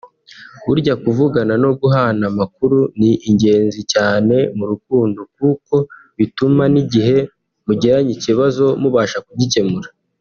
Burya 0.65 0.93
kuvugana 1.03 1.53
no 1.63 1.69
guhana 1.79 2.23
amakuru 2.31 2.79
ni 2.99 3.11
ingenzi 3.29 3.81
cyane 3.93 4.35
mu 4.57 4.65
rukundo 4.71 5.19
kuko 5.35 5.75
bituma 6.17 6.63
n’igihe 6.73 7.17
mugiranye 7.65 8.11
ikibazo 8.17 8.65
mubasha 8.81 9.19
kugikemura 9.27 9.89